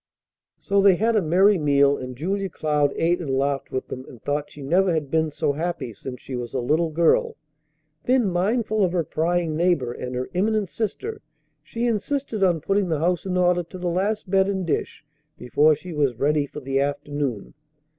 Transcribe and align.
So 0.57 0.81
they 0.81 0.95
had 0.95 1.15
a 1.15 1.21
merry 1.21 1.59
meal, 1.59 1.95
and 1.95 2.15
Julia 2.17 2.49
Cloud 2.49 2.91
ate 2.95 3.21
and 3.21 3.37
laughed 3.37 3.69
with 3.71 3.89
them, 3.89 4.03
and 4.07 4.19
thought 4.19 4.49
she 4.49 4.63
never 4.63 4.91
had 4.91 5.11
been 5.11 5.29
so 5.29 5.53
happy 5.53 5.93
since 5.93 6.19
she 6.19 6.35
was 6.35 6.55
a 6.55 6.59
little 6.59 6.89
girl. 6.89 7.37
Then, 8.05 8.25
mindful 8.27 8.83
of 8.83 8.93
her 8.93 9.03
prying 9.03 9.55
neighbor 9.55 9.91
and 9.91 10.15
her 10.15 10.31
imminent 10.33 10.69
sister, 10.69 11.21
she 11.61 11.85
insisted 11.85 12.41
on 12.41 12.61
putting 12.61 12.89
the 12.89 12.97
house 12.97 13.27
in 13.27 13.37
order 13.37 13.61
to 13.61 13.77
the 13.77 13.89
last 13.91 14.27
bed 14.27 14.49
and 14.49 14.65
dish 14.65 15.05
before 15.37 15.75
she 15.75 15.93
was 15.93 16.15
ready 16.17 16.47
for 16.47 16.61
the 16.61 16.79
afternoon. 16.79 17.53